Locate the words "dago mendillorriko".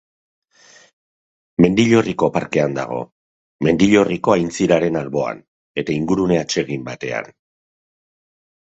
2.79-4.37